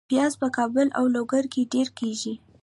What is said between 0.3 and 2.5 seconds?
په کابل او لوګر کې ډیر کیږي